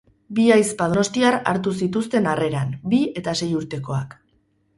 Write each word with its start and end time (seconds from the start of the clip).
Bi 0.37 0.43
ahizpa 0.53 0.87
donostiar 0.93 1.37
hartu 1.51 1.73
zituzten 1.81 2.31
harreran, 2.33 2.73
bi 2.95 3.03
eta 3.23 3.37
sei 3.43 3.53
urtekoak. 3.61 4.19